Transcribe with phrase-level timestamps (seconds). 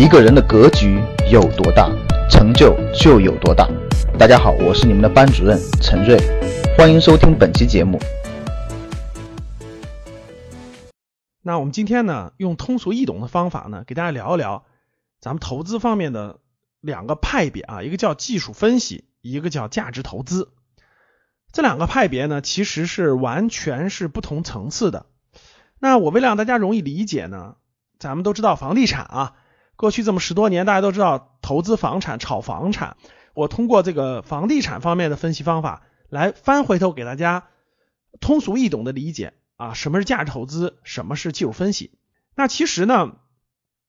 [0.00, 0.98] 一个人的格局
[1.30, 1.90] 有多大，
[2.30, 3.68] 成就就有多大。
[4.18, 6.16] 大家好，我是你们的班主任陈瑞，
[6.74, 8.00] 欢迎收听本期节目。
[11.42, 14.64] 那我们今天呢，用通俗易懂的方法呢，给大家聊一聊
[15.20, 16.38] 咱们投资方面的
[16.80, 20.48] 两个派别啊，一个叫技术分析，一个叫价值投资。
[21.52, 25.04] 这两个派别呢，其实是完全是不同层次的。
[25.78, 27.56] 那我为了让大家容易理解呢，
[27.98, 29.34] 咱们都知道房地产啊，
[29.80, 32.98] 过去这么十多年，大家都知道投资房产、炒房产。
[33.32, 37.46] 我通过这个房地产方面的分析方法，来翻回头给大家
[38.20, 41.98] 通俗易懂的理解啊，什么是价值投资，什么是技术分析。
[42.34, 43.12] 那其实呢，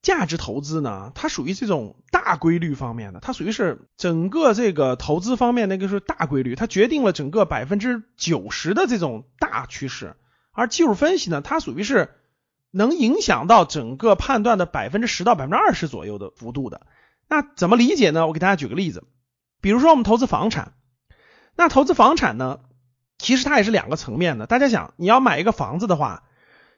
[0.00, 10.16] 价值投资呢，它属于这种大规律方面的，它属于是整个这个投资方面那个是大规律，它决定了整个百分之九十的这种大趋势。
[10.52, 12.14] 而技术分析呢，它属于是
[12.72, 16.86] 能影响到整个判断的百分之十到百分之二十左右的幅度的。
[17.28, 18.26] 那怎么理解呢？
[18.26, 19.04] 我给大家举个例子，
[19.60, 20.72] 比如说我们投资房产，
[21.54, 22.58] 那投资房产呢，
[23.18, 24.46] 其实它也是两个层面的。
[24.46, 26.24] 大家想，你要买一个房子的话，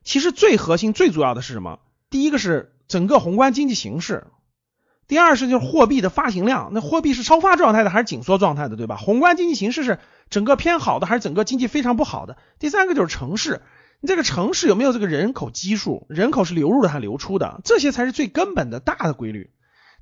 [0.02, 1.78] 其实最核心、最主要的是什么？
[2.10, 4.26] 第一个是整个宏观经济形势，
[5.06, 8.96] 第二是就是货币的发行量，那货币是超发状态的还是紧缩状态的，对吧？
[8.96, 9.98] 宏观经济形势是。
[10.30, 12.38] 整个偏好的还是整个经济非常不好的？
[12.58, 13.60] 第三个就是城市，
[14.04, 16.06] 你这个城市有没有这个人口基数？
[16.10, 17.62] 人口是流入的还是流出的？
[17.64, 19.48] 这些才是最根本的大的规律。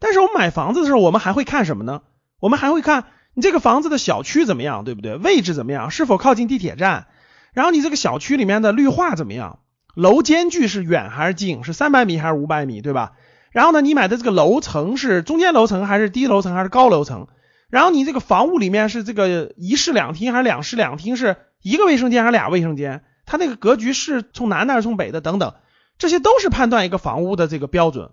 [0.00, 2.02] 但是我们买房子的时候，我们还会看什么呢？
[2.40, 5.14] 我们还会看你这个房子的小区怎么样，对不对？
[5.14, 5.92] 位置怎么样？
[5.92, 7.06] 是否靠近地铁站？
[7.52, 9.60] 然后你这个小区里面的绿化怎么样？
[9.94, 11.62] 楼间距是远还是近？
[11.62, 13.12] 是三百米还是五百米，对吧？
[13.52, 17.28] 然后呢，你买的这个楼层是中间楼层还是低楼层还是高楼层？
[17.70, 21.14] 然后你这个房屋里面是这个一室两厅还是两室两厅？
[21.14, 23.04] 是一个卫生间还是俩卫生间？
[23.24, 25.20] 它那个格局是从南的还是从北的？
[25.20, 25.54] 等等，
[25.98, 28.10] 这些都是判断一个房屋的这个标准。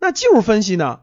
[0.00, 1.00] 那技术分析呢，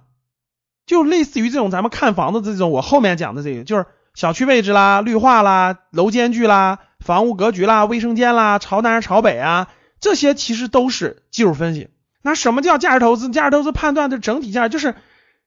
[0.85, 9.67] 就类似于这种咱们看房子这种，我后面讲的这个，就是小区位置啦、绿化啦、楼间距啦、房屋格局啦、卫生间啦、朝南还是朝北啊，
[9.99, 11.89] 这些其实都是技术分析。
[12.21, 13.29] 那什么叫价值投资？
[13.29, 14.95] 价值投资判断的整体价值就是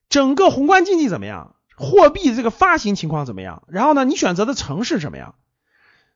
[0.09, 1.55] 整个宏观经济怎么样？
[1.77, 3.63] 货币这个发行情况怎么样？
[3.69, 5.35] 然后呢，你选择的城市怎么样？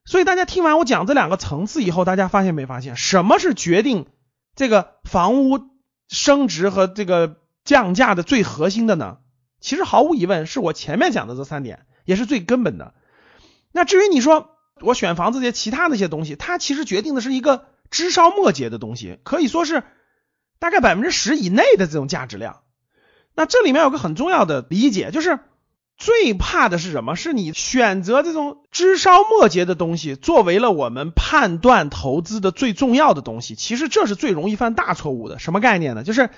[0.04, 4.06] 所以大家听完我讲这两个层次以后，大家发现没发现，什么是决定
[4.56, 5.60] 这个房屋
[6.08, 9.18] 升值和这个降价的最核心的呢？
[9.60, 12.94] 其实毫无疑问，是我前面讲的这三点，也是最根本的。
[13.70, 19.84] 那至于你说我选房子这些其他那些东西，它其实决定的是一个枝梢末节的东西，可以说是
[20.58, 22.62] 大概百分之十以内的这种价值量。
[23.36, 25.38] 那这里面有个很重要的理解，就是。
[25.96, 27.14] 最怕的是什么？
[27.14, 33.54] 是你选择这种枝梢末节的东西，作为了我们判断投资的最重要的东西。
[33.54, 35.38] 其实这是最容易犯大错误的。
[35.38, 36.02] 什么概念呢？
[36.02, 36.30] 就是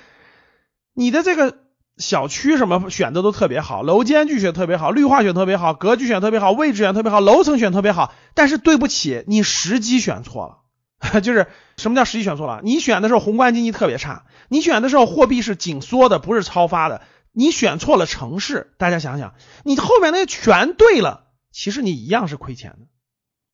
[0.93, 1.57] 你的这个
[1.97, 8.13] 小区什么选的都特别好，楼间距选特别好，绿化选特别好，格局选特别好，位置选特别好，楼层选特别好。
[8.35, 10.57] 但是对不起，你时机选错了。
[11.21, 12.61] 就是什么叫时机选错了？
[12.63, 17.01] 你选的时候宏观经济特别差，你选的时候货币是紧缩的，不是超发的。
[17.35, 22.87] 你选错了城市，大家想想，你后面那些全对了，其实你一样是亏钱的。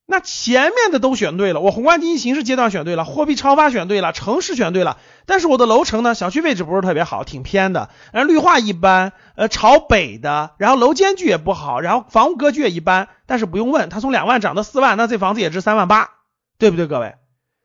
[0.06, 13.08] 那前面的都选对了，我宏观经济形势阶段选对了，货币超发选对了，城市选对了，但是我的楼层呢，小区位置不是特别好，挺偏的，然后绿化一般，呃，朝北的，然后楼间距也不好，然后房屋格局也一般。
[13.25, 16.09] 但是不用问，它从两万涨到四万，那这房子也值三万八，
[16.58, 17.16] 对不对，各位？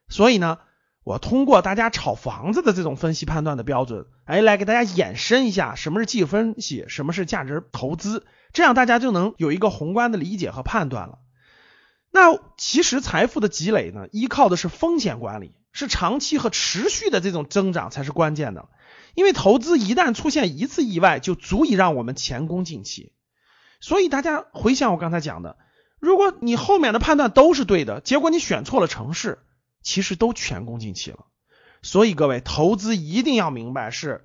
[0.09, 0.59] 所以呢？
[1.07, 11.21] 我通过大家炒房子的这种分析判断的标准，哎，来给大家延伸一下什么是技术分析，什么是价值投资，这样大家就能有一个宏观的理解和判断了。
[12.11, 18.69] 那其实财富的积累呢，依靠的是风险管理，是长期和持续的这种增长才是关键的。
[19.15, 23.13] 因为投资一旦出现一次意外，就足以让我们前功尽弃。
[23.81, 25.57] 所以大家回想我刚才讲的，
[26.01, 29.39] 如果你后面的判断都是对的，结果你选错了城市。
[29.87, 31.27] 其实都前功尽弃了，
[31.81, 34.25] 所以各位投资一定要明白是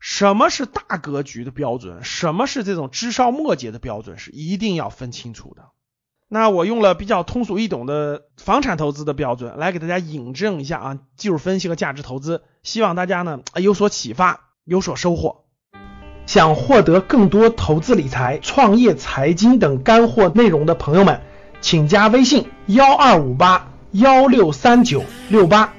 [0.00, 5.66] 什么是大格局的标准，什么是这种枝梢末节的标准，是一定要分清楚的。
[6.28, 15.44] 那我用了比较通俗易懂的房产投资的标准来给大家引证一下啊，技术分析和价值投资，希望大家呢有所启发，有所收获。
[16.24, 21.20] 想获得更多投资理财、创业、财经等干货内容的朋友们，
[21.60, 23.75] 请加微信幺二五八。
[23.92, 25.75] 幺六三九六八。